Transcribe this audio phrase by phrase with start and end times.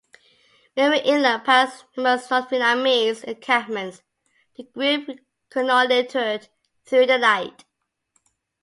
[0.75, 4.01] Moving inland past numerous North Vietnamese encampments,
[4.57, 5.07] the group
[5.51, 6.47] reconnoitered
[6.87, 7.63] through the night.